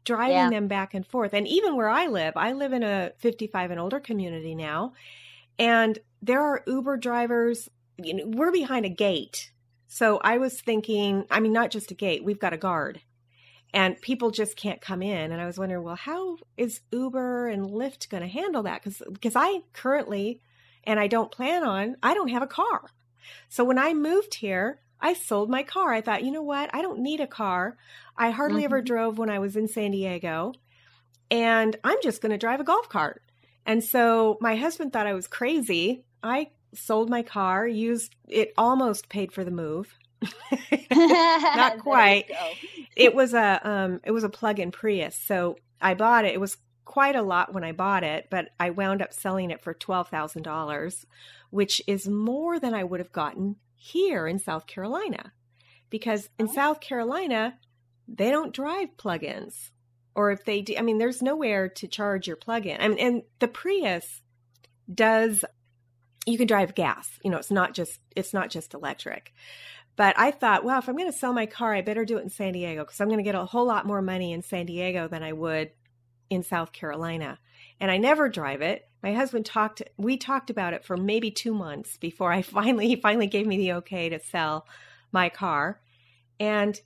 driving 0.07 0.35
yeah. 0.35 0.49
them 0.49 0.67
back 0.67 0.93
and 0.93 1.05
forth. 1.05 1.33
And 1.33 1.47
even 1.47 1.75
where 1.75 1.89
I 1.89 2.07
live, 2.07 2.33
I 2.37 2.53
live 2.53 2.71
in 2.73 2.81
a 2.81 3.11
55 3.17 3.71
and 3.71 3.79
older 3.79 3.99
community 3.99 4.55
now, 4.55 4.93
and 5.59 5.99
there 6.21 6.41
are 6.41 6.63
Uber 6.65 6.97
drivers. 6.97 7.69
You 7.97 8.13
know, 8.13 8.23
we're 8.25 8.51
behind 8.51 8.85
a 8.85 8.89
gate. 8.89 9.51
So 9.87 10.19
I 10.23 10.37
was 10.37 10.59
thinking, 10.59 11.25
I 11.29 11.39
mean, 11.39 11.53
not 11.53 11.71
just 11.71 11.91
a 11.91 11.95
gate, 11.95 12.23
we've 12.23 12.39
got 12.39 12.53
a 12.53 12.57
guard. 12.57 13.01
And 13.73 13.99
people 14.01 14.31
just 14.31 14.55
can't 14.55 14.81
come 14.81 15.01
in. 15.01 15.31
And 15.31 15.41
I 15.41 15.45
was 15.45 15.59
wondering, 15.59 15.83
well, 15.83 15.95
how 15.95 16.37
is 16.55 16.81
Uber 16.91 17.49
and 17.49 17.69
Lyft 17.69 18.09
going 18.09 18.23
to 18.23 18.29
handle 18.29 18.63
that? 18.63 18.81
Because 18.81 19.01
because 19.11 19.35
I 19.35 19.61
currently, 19.73 20.41
and 20.85 20.99
I 20.99 21.07
don't 21.07 21.31
plan 21.31 21.63
on, 21.63 21.97
I 22.01 22.13
don't 22.13 22.29
have 22.29 22.41
a 22.41 22.47
car. 22.47 22.85
So 23.49 23.65
when 23.65 23.77
I 23.77 23.93
moved 23.93 24.35
here, 24.35 24.79
I 24.99 25.13
sold 25.13 25.49
my 25.49 25.63
car. 25.63 25.93
I 25.93 26.01
thought, 26.01 26.23
you 26.23 26.31
know 26.31 26.41
what? 26.41 26.69
I 26.73 26.81
don't 26.81 26.99
need 26.99 27.19
a 27.19 27.27
car. 27.27 27.77
I 28.17 28.31
hardly 28.31 28.61
mm-hmm. 28.61 28.65
ever 28.65 28.81
drove 28.81 29.17
when 29.17 29.29
I 29.29 29.39
was 29.39 29.55
in 29.55 29.67
San 29.67 29.91
Diego. 29.91 30.53
And 31.29 31.75
I'm 31.83 31.97
just 32.01 32.21
going 32.21 32.31
to 32.31 32.37
drive 32.37 32.59
a 32.59 32.63
golf 32.63 32.89
cart. 32.89 33.21
And 33.65 33.83
so 33.83 34.37
my 34.39 34.55
husband 34.55 34.93
thought 34.93 35.07
I 35.07 35.13
was 35.13 35.27
crazy. 35.27 36.05
I 36.23 36.51
sold 36.73 37.09
my 37.09 37.21
car, 37.21 37.67
used 37.67 38.15
it 38.27 38.53
almost 38.57 39.09
paid 39.09 39.31
for 39.31 39.43
the 39.43 39.51
move. 39.51 39.93
Not 40.91 41.79
quite. 41.83 42.31
it 42.95 43.13
was 43.13 43.33
a 43.33 43.59
um 43.63 43.99
it 44.03 44.11
was 44.11 44.23
a 44.23 44.29
plug-in 44.29 44.71
Prius. 44.71 45.15
So 45.15 45.57
I 45.81 45.93
bought 45.93 46.25
it. 46.25 46.33
It 46.33 46.39
was 46.39 46.57
quite 46.85 47.15
a 47.15 47.21
lot 47.21 47.53
when 47.53 47.63
I 47.63 47.73
bought 47.73 48.03
it, 48.03 48.27
but 48.31 48.49
I 48.59 48.69
wound 48.69 49.01
up 49.01 49.13
selling 49.13 49.51
it 49.51 49.61
for 49.61 49.73
$12,000, 49.73 51.05
which 51.49 51.81
is 51.85 52.07
more 52.07 52.59
than 52.59 52.73
I 52.73 52.85
would 52.85 53.01
have 53.01 53.11
gotten 53.11 53.57
here 53.75 54.25
in 54.25 54.39
South 54.39 54.65
Carolina. 54.65 55.33
Because 55.89 56.29
in 56.39 56.47
oh. 56.49 56.53
South 56.53 56.79
Carolina, 56.79 57.59
they 58.07 58.29
don't 58.29 58.53
drive 58.53 58.97
plugins. 58.97 59.71
Or 60.15 60.31
if 60.31 60.45
they 60.45 60.61
do, 60.61 60.75
I 60.77 60.81
mean, 60.81 60.97
there's 60.97 61.21
nowhere 61.21 61.69
to 61.69 61.87
charge 61.87 62.27
your 62.27 62.37
plug-in. 62.37 62.81
I 62.81 62.87
mean, 62.87 62.99
and 62.99 63.21
the 63.39 63.47
Prius 63.47 64.21
does, 64.91 65.45
you 66.25 66.37
can 66.37 66.47
drive 66.47 66.73
gas. 66.73 67.07
You 67.23 67.29
know, 67.29 67.37
it's 67.37 67.51
not 67.51 67.73
just, 67.73 67.99
it's 68.15 68.33
not 68.33 68.49
just 68.49 68.73
electric. 68.73 69.33
But 69.95 70.17
I 70.17 70.31
thought, 70.31 70.63
well, 70.63 70.79
if 70.79 70.87
I'm 70.89 70.95
going 70.95 71.11
to 71.11 71.17
sell 71.17 71.33
my 71.33 71.45
car, 71.45 71.73
I 71.73 71.81
better 71.81 72.05
do 72.05 72.17
it 72.17 72.23
in 72.23 72.29
San 72.29 72.53
Diego 72.53 72.83
because 72.83 72.99
I'm 72.99 73.09
going 73.09 73.19
to 73.19 73.23
get 73.23 73.35
a 73.35 73.45
whole 73.45 73.65
lot 73.65 73.85
more 73.85 74.01
money 74.01 74.31
in 74.33 74.41
San 74.41 74.65
Diego 74.65 75.07
than 75.07 75.21
I 75.21 75.33
would 75.33 75.71
in 76.29 76.41
South 76.41 76.71
Carolina. 76.71 77.37
And 77.79 77.91
I 77.91 77.97
never 77.97 78.27
drive 78.27 78.61
it 78.61 78.87
my 79.03 79.13
husband 79.13 79.45
talked 79.45 79.81
we 79.97 80.17
talked 80.17 80.49
about 80.49 80.73
it 80.73 80.83
for 80.83 80.97
maybe 80.97 81.31
two 81.31 81.53
months 81.53 81.97
before 81.97 82.31
i 82.31 82.41
finally 82.57 82.87
he 82.87 82.95
finally 82.95 83.27
gave 83.27 83.47
me 83.47 83.57
the 83.57 83.73
okay 83.73 84.09
to 84.09 84.19
sell 84.19 84.67
my 85.11 85.29
car 85.29 85.79
and 86.39 86.79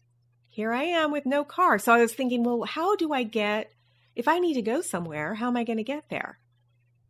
here 0.52 0.72
i 0.72 0.84
am 0.84 1.12
with 1.12 1.26
no 1.26 1.44
car 1.44 1.80
so 1.80 1.94
i 1.94 2.00
was 2.00 2.14
thinking 2.14 2.44
well 2.44 2.64
how 2.64 2.96
do 2.96 3.12
i 3.12 3.24
get 3.24 3.72
if 4.16 4.28
i 4.28 4.40
need 4.40 4.54
to 4.54 4.62
go 4.62 4.82
somewhere 4.82 5.36
how 5.36 5.48
am 5.48 5.58
i 5.58 5.64
going 5.64 5.78
to 5.78 5.84
get 5.84 6.04
there 6.10 6.40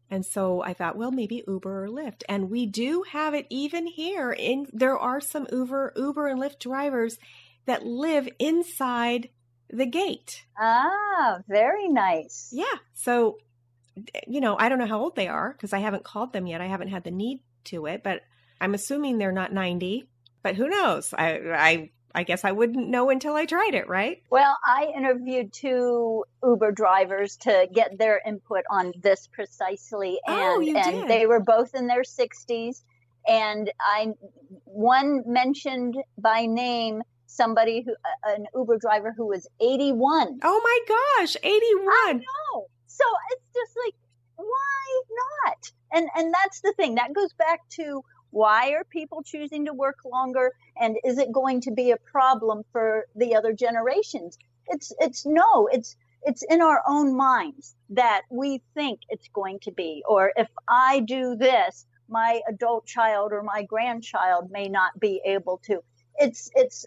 and 0.09 0.25
so 0.25 0.61
i 0.63 0.73
thought 0.73 0.97
well 0.97 1.11
maybe 1.11 1.43
uber 1.47 1.85
or 1.85 1.89
lyft 1.89 2.23
and 2.29 2.49
we 2.49 2.65
do 2.65 3.03
have 3.11 3.33
it 3.33 3.45
even 3.49 3.85
here 3.87 4.31
in 4.31 4.65
there 4.71 4.97
are 4.97 5.19
some 5.19 5.45
uber 5.51 5.91
uber 5.95 6.27
and 6.27 6.39
lyft 6.39 6.59
drivers 6.59 7.17
that 7.65 7.85
live 7.85 8.29
inside 8.39 9.29
the 9.69 9.85
gate 9.85 10.45
ah 10.57 11.39
very 11.47 11.89
nice 11.89 12.49
yeah 12.53 12.77
so 12.93 13.37
you 14.27 14.41
know, 14.41 14.55
I 14.57 14.69
don't 14.69 14.79
know 14.79 14.85
how 14.85 14.99
old 14.99 15.15
they 15.15 15.27
are 15.27 15.51
because 15.51 15.73
I 15.73 15.79
haven't 15.79 16.03
called 16.03 16.33
them 16.33 16.47
yet. 16.47 16.61
I 16.61 16.67
haven't 16.67 16.89
had 16.89 17.03
the 17.03 17.11
need 17.11 17.41
to 17.65 17.85
it, 17.85 18.03
but 18.03 18.21
I'm 18.59 18.73
assuming 18.73 19.17
they're 19.17 19.31
not 19.31 19.53
90. 19.53 20.07
But 20.43 20.55
who 20.55 20.69
knows? 20.69 21.13
I 21.13 21.39
I 21.53 21.89
I 22.13 22.23
guess 22.23 22.43
I 22.43 22.51
wouldn't 22.51 22.89
know 22.89 23.09
until 23.09 23.35
I 23.35 23.45
tried 23.45 23.73
it, 23.73 23.87
right? 23.87 24.21
Well, 24.29 24.57
I 24.65 24.91
interviewed 24.95 25.53
two 25.53 26.25
Uber 26.43 26.71
drivers 26.71 27.37
to 27.37 27.67
get 27.73 27.97
their 27.97 28.21
input 28.25 28.63
on 28.69 28.93
this 29.01 29.27
precisely, 29.27 30.19
oh, 30.27 30.33
and 30.33 30.57
oh, 30.57 30.59
you 30.59 30.77
and 30.77 31.01
did. 31.01 31.07
they 31.07 31.25
were 31.25 31.39
both 31.39 31.73
in 31.75 31.87
their 31.87 32.03
60s. 32.03 32.83
And 33.27 33.71
I 33.79 34.13
one 34.65 35.23
mentioned 35.27 35.97
by 36.17 36.45
name 36.47 37.03
somebody 37.27 37.81
who 37.85 37.95
an 38.23 38.45
Uber 38.55 38.77
driver 38.77 39.13
who 39.15 39.27
was 39.27 39.47
81. 39.61 40.39
Oh 40.43 40.61
my 40.63 40.79
gosh, 41.19 41.37
81. 41.43 41.53
I 41.53 42.13
know. 42.13 42.65
So 42.87 43.05
it's 43.31 43.45
just 43.53 43.77
like, 43.85 43.95
why 44.35 45.01
not? 45.45 45.71
And 45.93 46.09
and 46.15 46.33
that's 46.33 46.61
the 46.61 46.73
thing. 46.73 46.95
That 46.95 47.13
goes 47.13 47.33
back 47.33 47.59
to 47.71 48.03
why 48.31 48.71
are 48.71 48.83
people 48.83 49.21
choosing 49.23 49.65
to 49.65 49.73
work 49.73 49.99
longer 50.05 50.53
and 50.79 50.97
is 51.03 51.17
it 51.17 51.31
going 51.31 51.61
to 51.61 51.71
be 51.71 51.91
a 51.91 51.97
problem 51.97 52.63
for 52.71 53.05
the 53.15 53.35
other 53.35 53.53
generations? 53.53 54.37
It's 54.67 54.91
it's 54.99 55.25
no, 55.25 55.67
it's 55.71 55.95
it's 56.23 56.43
in 56.43 56.61
our 56.61 56.81
own 56.87 57.15
minds 57.15 57.75
that 57.89 58.21
we 58.29 58.61
think 58.73 59.01
it's 59.09 59.27
going 59.33 59.59
to 59.59 59.71
be 59.71 60.03
or 60.07 60.31
if 60.35 60.49
I 60.67 61.01
do 61.01 61.35
this, 61.35 61.85
my 62.07 62.41
adult 62.47 62.85
child 62.85 63.31
or 63.33 63.43
my 63.43 63.63
grandchild 63.63 64.49
may 64.49 64.69
not 64.69 64.99
be 64.99 65.21
able 65.25 65.61
to. 65.65 65.83
It's 66.17 66.49
it's 66.55 66.85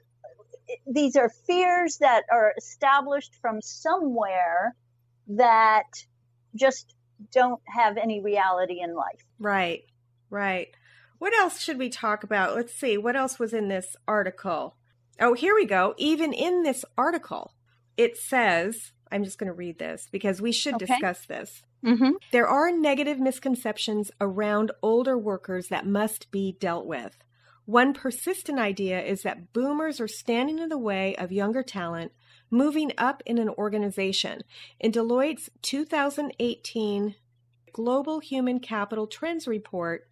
these 0.86 1.16
are 1.16 1.28
fears 1.28 1.98
that 1.98 2.24
are 2.32 2.54
established 2.56 3.34
from 3.42 3.60
somewhere 3.60 4.74
that 5.28 5.84
just 6.54 6.94
don't 7.32 7.60
have 7.66 7.96
any 7.96 8.20
reality 8.22 8.80
in 8.80 8.94
life. 8.94 9.24
Right, 9.38 9.84
right. 10.30 10.68
What 11.18 11.34
else 11.34 11.60
should 11.60 11.78
we 11.78 11.88
talk 11.88 12.24
about? 12.24 12.54
Let's 12.54 12.74
see. 12.74 12.98
What 12.98 13.16
else 13.16 13.38
was 13.38 13.52
in 13.52 13.68
this 13.68 13.96
article? 14.06 14.76
Oh, 15.20 15.34
here 15.34 15.54
we 15.54 15.64
go. 15.64 15.94
Even 15.96 16.32
in 16.32 16.62
this 16.62 16.84
article, 16.98 17.54
it 17.96 18.16
says, 18.16 18.92
I'm 19.10 19.24
just 19.24 19.38
going 19.38 19.48
to 19.48 19.52
read 19.52 19.78
this 19.78 20.08
because 20.10 20.42
we 20.42 20.52
should 20.52 20.74
okay. 20.74 20.86
discuss 20.86 21.26
this. 21.26 21.62
Mm-hmm. 21.84 22.12
There 22.32 22.48
are 22.48 22.72
negative 22.72 23.20
misconceptions 23.20 24.10
around 24.20 24.72
older 24.82 25.16
workers 25.18 25.68
that 25.68 25.86
must 25.86 26.30
be 26.30 26.56
dealt 26.58 26.86
with. 26.86 27.16
One 27.66 27.94
persistent 27.94 28.58
idea 28.58 29.02
is 29.02 29.22
that 29.22 29.52
boomers 29.52 30.00
are 30.00 30.08
standing 30.08 30.58
in 30.58 30.68
the 30.68 30.78
way 30.78 31.14
of 31.16 31.32
younger 31.32 31.62
talent 31.62 32.12
moving 32.50 32.92
up 32.98 33.22
in 33.24 33.38
an 33.38 33.48
organization. 33.50 34.42
In 34.78 34.92
Deloitte's 34.92 35.50
2018 35.62 37.14
Global 37.72 38.20
Human 38.20 38.60
Capital 38.60 39.06
Trends 39.06 39.48
Report, 39.48 40.08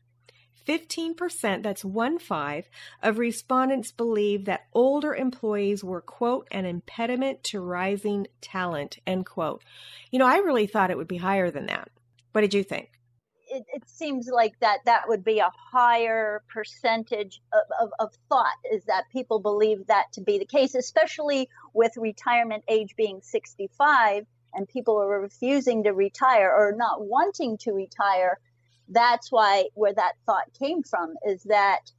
15%, 0.67 1.63
that's 1.63 1.85
one 1.85 2.19
five, 2.19 2.69
of 3.03 3.19
respondents 3.19 3.93
believe 3.93 4.45
that 4.45 4.67
older 4.73 5.15
employees 5.15 5.83
were, 5.83 6.01
quote, 6.01 6.47
an 6.51 6.65
impediment 6.65 7.43
to 7.45 7.61
rising 7.61 8.27
talent, 8.41 8.99
end 9.07 9.27
quote. 9.27 9.63
You 10.11 10.19
know, 10.19 10.27
I 10.27 10.39
really 10.39 10.67
thought 10.67 10.91
it 10.91 10.97
would 10.97 11.09
be 11.09 11.17
higher 11.17 11.51
than 11.51 11.67
that. 11.67 11.89
What 12.33 12.43
did 12.43 12.55
you 12.55 12.63
think? 12.63 12.91
It, 13.49 13.65
it 13.75 13.83
seems 13.87 14.29
like 14.33 14.59
that 14.61 14.79
that 14.87 15.09
would 15.09 15.25
be 15.25 15.41
a 15.41 15.51
higher 15.73 16.43
percentage 16.49 17.43
of, 17.53 17.89
of, 17.89 17.93
of 17.99 18.15
thought 18.29 18.57
is 18.73 18.85
that 18.85 19.11
people 19.13 19.41
believe 19.41 19.87
that 19.89 20.07
to 20.13 20.23
be 20.23 20.39
the 20.39 20.47
case, 20.47 20.75
especially 20.75 21.49
with 21.75 21.93
retirement 21.97 22.65
age 22.69 22.95
being 22.97 23.21
65 23.21 24.27
and 24.55 24.69
people 24.69 24.97
are 25.01 25.21
refusing 25.21 25.85
to 25.85 25.93
retire 25.93 26.51
or 26.51 26.75
not 26.77 27.07
wanting 27.07 27.59
to 27.59 27.73
retire 27.73 28.39
that's 28.93 29.31
why 29.31 29.69
where 29.75 29.95
that 29.95 30.13
thought 30.27 30.53
came 30.59 30.83
from 30.83 31.15
is 31.27 31.43
that 31.45 31.91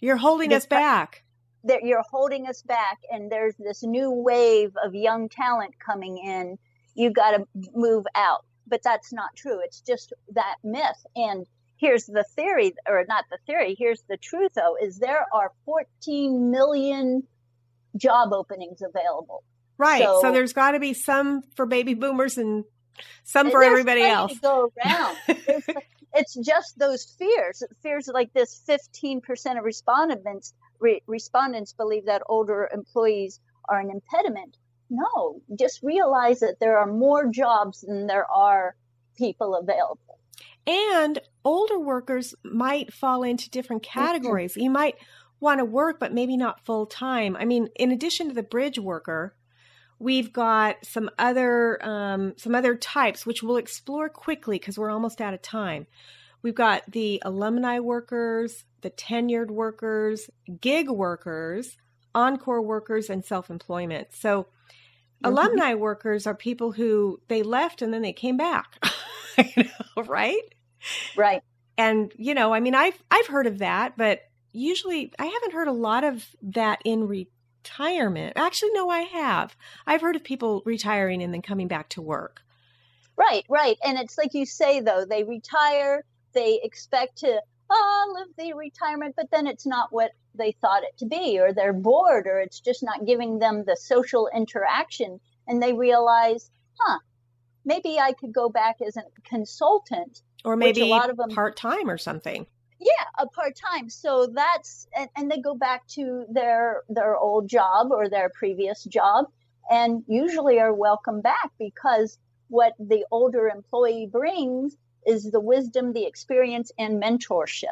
you're 0.00 0.16
holding 0.16 0.52
us 0.52 0.66
back. 0.66 1.22
That 1.64 1.84
you're 1.84 2.04
holding 2.10 2.48
us 2.48 2.62
back 2.62 2.98
and 3.10 3.30
there's 3.30 3.54
this 3.56 3.82
new 3.82 4.10
wave 4.10 4.72
of 4.84 4.94
young 4.94 5.28
talent 5.28 5.74
coming 5.78 6.18
in. 6.18 6.58
You 6.94 7.10
got 7.10 7.32
to 7.32 7.46
move 7.74 8.04
out. 8.14 8.44
But 8.66 8.82
that's 8.82 9.12
not 9.12 9.30
true. 9.36 9.60
It's 9.62 9.80
just 9.80 10.12
that 10.34 10.56
myth. 10.64 11.06
And 11.14 11.46
here's 11.76 12.06
the 12.06 12.24
theory 12.34 12.74
or 12.88 13.04
not 13.08 13.24
the 13.30 13.38
theory 13.46 13.74
here's 13.76 14.02
the 14.08 14.16
truth 14.16 14.52
though 14.54 14.76
is 14.80 14.98
there 14.98 15.26
are 15.34 15.50
14 15.64 16.50
million 16.50 17.24
job 17.96 18.32
openings 18.32 18.82
available. 18.82 19.42
Right. 19.78 20.02
So, 20.02 20.20
so 20.22 20.32
there's 20.32 20.52
got 20.52 20.72
to 20.72 20.80
be 20.80 20.94
some 20.94 21.42
for 21.56 21.66
baby 21.66 21.94
boomers 21.94 22.38
and 22.38 22.64
some 23.24 23.50
for 23.50 23.62
everybody 23.62 24.02
else. 24.02 24.38
go 24.38 24.72
around. 24.84 25.16
It's 26.14 26.34
just 26.34 26.78
those 26.78 27.04
fears 27.18 27.62
fears 27.82 28.06
like 28.12 28.32
this 28.34 28.60
15% 28.68 29.22
of 29.58 29.64
respondents 29.64 30.52
re- 30.78 31.02
respondents 31.06 31.72
believe 31.72 32.04
that 32.04 32.22
older 32.26 32.68
employees 32.72 33.40
are 33.66 33.80
an 33.80 33.90
impediment. 33.90 34.58
No 34.90 35.40
just 35.58 35.82
realize 35.82 36.40
that 36.40 36.56
there 36.60 36.76
are 36.76 36.86
more 36.86 37.30
jobs 37.30 37.80
than 37.80 38.06
there 38.06 38.30
are 38.30 38.76
people 39.16 39.54
available. 39.54 40.18
And 40.66 41.18
older 41.46 41.78
workers 41.78 42.34
might 42.44 42.92
fall 42.92 43.22
into 43.22 43.48
different 43.48 43.82
categories. 43.82 44.54
You 44.56 44.70
might 44.70 44.96
want 45.40 45.58
to 45.58 45.64
work 45.64 45.98
but 45.98 46.14
maybe 46.14 46.36
not 46.36 46.64
full 46.64 46.86
time 46.86 47.36
i 47.36 47.44
mean 47.44 47.68
in 47.74 47.90
addition 47.90 48.28
to 48.28 48.34
the 48.34 48.44
bridge 48.44 48.78
worker 48.78 49.34
we've 50.02 50.32
got 50.32 50.84
some 50.84 51.08
other 51.18 51.82
um, 51.86 52.34
some 52.36 52.54
other 52.54 52.74
types 52.74 53.24
which 53.24 53.42
we'll 53.42 53.56
explore 53.56 54.08
quickly 54.08 54.58
because 54.58 54.78
we're 54.78 54.90
almost 54.90 55.20
out 55.20 55.32
of 55.32 55.40
time. 55.40 55.86
We've 56.42 56.54
got 56.54 56.82
the 56.90 57.22
alumni 57.24 57.78
workers 57.78 58.64
the 58.82 58.90
tenured 58.90 59.48
workers 59.48 60.28
gig 60.60 60.90
workers 60.90 61.76
encore 62.14 62.60
workers 62.60 63.08
and 63.08 63.24
self-employment. 63.24 64.08
So 64.12 64.42
mm-hmm. 64.42 65.26
alumni 65.26 65.74
workers 65.74 66.26
are 66.26 66.34
people 66.34 66.72
who 66.72 67.20
they 67.28 67.42
left 67.42 67.80
and 67.80 67.94
then 67.94 68.02
they 68.02 68.12
came 68.12 68.36
back 68.36 68.84
you 69.56 69.64
know, 69.64 70.02
right? 70.02 70.42
Right. 71.16 71.42
And 71.78 72.12
you 72.16 72.34
know 72.34 72.52
i 72.52 72.60
mean 72.60 72.74
i've 72.74 73.02
i've 73.10 73.26
heard 73.26 73.46
of 73.46 73.58
that 73.58 73.96
but 73.96 74.20
usually 74.52 75.10
i 75.18 75.24
haven't 75.24 75.52
heard 75.52 75.68
a 75.68 75.72
lot 75.72 76.04
of 76.04 76.24
that 76.42 76.80
in 76.84 77.08
re- 77.08 77.28
retirement. 77.62 78.32
Actually, 78.36 78.72
no, 78.72 78.88
I 78.90 79.00
have. 79.00 79.56
I've 79.86 80.00
heard 80.00 80.16
of 80.16 80.24
people 80.24 80.62
retiring 80.64 81.22
and 81.22 81.32
then 81.32 81.42
coming 81.42 81.68
back 81.68 81.88
to 81.90 82.02
work. 82.02 82.42
Right, 83.16 83.44
right. 83.48 83.76
And 83.84 83.98
it's 83.98 84.18
like 84.18 84.34
you 84.34 84.46
say, 84.46 84.80
though, 84.80 85.04
they 85.04 85.22
retire, 85.22 86.04
they 86.32 86.60
expect 86.62 87.18
to 87.18 87.40
oh, 87.70 88.14
live 88.14 88.28
the 88.36 88.52
retirement, 88.54 89.14
but 89.16 89.30
then 89.30 89.46
it's 89.46 89.64
not 89.64 89.92
what 89.92 90.10
they 90.34 90.52
thought 90.52 90.82
it 90.82 90.98
to 90.98 91.06
be, 91.06 91.38
or 91.38 91.52
they're 91.52 91.72
bored, 91.72 92.26
or 92.26 92.40
it's 92.40 92.60
just 92.60 92.82
not 92.82 93.06
giving 93.06 93.38
them 93.38 93.64
the 93.64 93.76
social 93.76 94.28
interaction. 94.34 95.20
And 95.46 95.62
they 95.62 95.72
realize, 95.72 96.50
huh, 96.78 96.98
maybe 97.64 97.98
I 97.98 98.12
could 98.12 98.32
go 98.32 98.48
back 98.48 98.76
as 98.86 98.96
a 98.96 99.04
consultant. 99.24 100.22
Or 100.44 100.56
maybe 100.56 100.82
a 100.82 100.86
lot 100.86 101.10
of 101.10 101.16
them 101.16 101.30
part 101.30 101.56
time 101.56 101.88
or 101.88 101.96
something 101.96 102.46
yeah 102.84 103.06
a 103.18 103.26
part-time. 103.26 103.88
So 103.88 104.26
that's 104.26 104.86
and, 104.96 105.08
and 105.16 105.30
they 105.30 105.38
go 105.38 105.54
back 105.54 105.86
to 105.88 106.24
their 106.30 106.82
their 106.88 107.16
old 107.16 107.48
job 107.48 107.90
or 107.90 108.08
their 108.08 108.28
previous 108.30 108.84
job 108.84 109.26
and 109.70 110.02
usually 110.08 110.58
are 110.58 110.74
welcome 110.74 111.20
back 111.20 111.50
because 111.58 112.18
what 112.48 112.74
the 112.78 113.04
older 113.10 113.48
employee 113.48 114.08
brings 114.10 114.76
is 115.06 115.30
the 115.30 115.40
wisdom 115.40 115.92
the 115.92 116.04
experience 116.04 116.70
and 116.78 117.02
mentorship. 117.02 117.64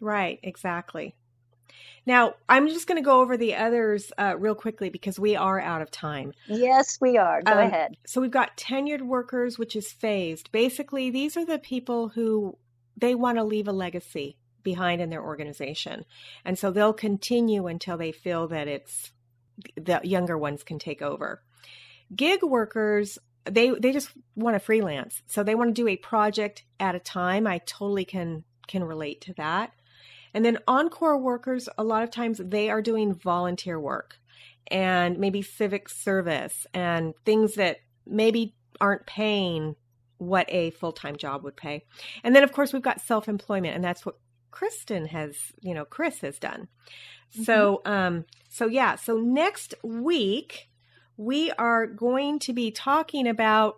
Right 0.00 0.40
exactly. 0.42 1.14
Now 2.04 2.34
i'm 2.48 2.66
just 2.68 2.88
going 2.88 3.00
to 3.00 3.04
go 3.04 3.20
over 3.20 3.36
the 3.36 3.54
others 3.54 4.12
uh, 4.18 4.34
real 4.36 4.56
quickly 4.56 4.90
because 4.90 5.18
we 5.18 5.36
are 5.36 5.60
out 5.60 5.82
of 5.82 5.90
time. 5.90 6.32
Yes 6.46 6.98
we 7.00 7.18
are. 7.18 7.42
Go 7.42 7.52
um, 7.52 7.58
ahead. 7.58 7.96
so 8.06 8.20
we've 8.20 8.30
got 8.30 8.56
tenured 8.56 9.02
workers 9.02 9.58
which 9.58 9.76
is 9.76 9.92
phased. 9.92 10.50
Basically 10.52 11.10
these 11.10 11.36
are 11.36 11.44
the 11.44 11.58
people 11.58 12.08
who 12.08 12.56
they 12.96 13.14
want 13.14 13.38
to 13.38 13.44
leave 13.44 13.68
a 13.68 13.72
legacy 13.72 14.36
behind 14.62 15.00
in 15.00 15.10
their 15.10 15.22
organization. 15.22 16.04
And 16.44 16.58
so 16.58 16.70
they'll 16.70 16.92
continue 16.92 17.66
until 17.66 17.96
they 17.96 18.12
feel 18.12 18.48
that 18.48 18.68
it's 18.68 19.12
the 19.76 20.00
younger 20.02 20.38
ones 20.38 20.62
can 20.62 20.78
take 20.78 21.02
over. 21.02 21.42
Gig 22.14 22.42
workers, 22.42 23.18
they 23.44 23.70
they 23.70 23.92
just 23.92 24.10
want 24.34 24.54
to 24.54 24.60
freelance. 24.60 25.22
So 25.26 25.42
they 25.42 25.54
want 25.54 25.74
to 25.74 25.82
do 25.82 25.88
a 25.88 25.96
project 25.96 26.64
at 26.78 26.94
a 26.94 27.00
time. 27.00 27.46
I 27.46 27.58
totally 27.58 28.04
can 28.04 28.44
can 28.66 28.84
relate 28.84 29.20
to 29.22 29.34
that. 29.34 29.72
And 30.34 30.44
then 30.44 30.58
encore 30.66 31.18
workers, 31.18 31.68
a 31.76 31.84
lot 31.84 32.02
of 32.02 32.10
times 32.10 32.40
they 32.42 32.70
are 32.70 32.80
doing 32.80 33.14
volunteer 33.14 33.78
work 33.78 34.18
and 34.68 35.18
maybe 35.18 35.42
civic 35.42 35.88
service 35.88 36.66
and 36.72 37.14
things 37.24 37.54
that 37.56 37.78
maybe 38.06 38.54
aren't 38.80 39.06
paying 39.06 39.76
what 40.18 40.46
a 40.48 40.70
full 40.70 40.92
time 40.92 41.16
job 41.16 41.44
would 41.44 41.56
pay. 41.56 41.84
And 42.22 42.34
then, 42.34 42.42
of 42.42 42.52
course, 42.52 42.72
we've 42.72 42.82
got 42.82 43.00
self 43.00 43.28
employment, 43.28 43.74
and 43.74 43.84
that's 43.84 44.06
what 44.06 44.16
Kristen 44.52 45.06
has, 45.06 45.36
you 45.60 45.74
know, 45.74 45.84
Chris 45.84 46.20
has 46.20 46.38
done. 46.38 46.68
Mm-hmm. 47.34 47.42
So, 47.42 47.82
um, 47.84 48.24
so 48.48 48.66
yeah, 48.66 48.94
so 48.94 49.16
next 49.16 49.74
week 49.82 50.68
we 51.16 51.50
are 51.52 51.86
going 51.86 52.38
to 52.40 52.52
be 52.52 52.70
talking 52.70 53.26
about 53.26 53.76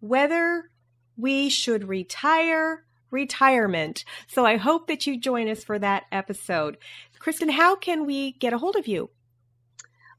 whether 0.00 0.70
we 1.16 1.50
should 1.50 1.88
retire 1.88 2.84
retirement. 3.10 4.04
So 4.26 4.46
I 4.46 4.56
hope 4.56 4.86
that 4.86 5.06
you 5.06 5.20
join 5.20 5.48
us 5.48 5.62
for 5.62 5.78
that 5.78 6.04
episode. 6.10 6.78
Kristen, 7.18 7.50
how 7.50 7.76
can 7.76 8.06
we 8.06 8.32
get 8.32 8.52
a 8.52 8.58
hold 8.58 8.76
of 8.76 8.88
you? 8.88 9.10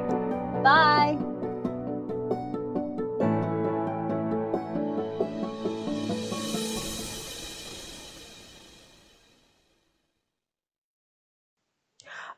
Bye. 0.63 1.32